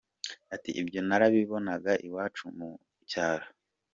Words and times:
Ati 0.55 0.69
“Ibyo 0.81 0.99
narabibonaga 1.07 1.91
iwacu 2.07 2.43
mu 2.57 2.69
cyaro. 3.09 3.47